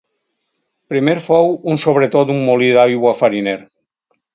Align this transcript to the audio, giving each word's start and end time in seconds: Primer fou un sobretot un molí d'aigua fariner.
Primer 0.93 1.15
fou 1.27 1.53
un 1.75 1.79
sobretot 1.85 2.35
un 2.39 2.43
molí 2.51 2.75
d'aigua 2.79 3.17
fariner. 3.23 3.59